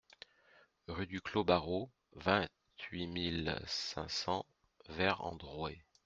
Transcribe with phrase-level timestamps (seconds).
[0.87, 4.47] Rue du Clos Barreau, vingt-huit mille cinq cents
[4.89, 5.85] Vert-en-Drouais